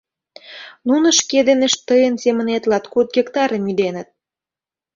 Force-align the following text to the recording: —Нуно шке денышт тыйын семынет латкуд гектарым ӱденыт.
—Нуно 0.87 1.07
шке 1.19 1.39
денышт 1.47 1.79
тыйын 1.87 2.15
семынет 2.23 2.63
латкуд 2.71 3.07
гектарым 3.15 3.63
ӱденыт. 3.71 4.09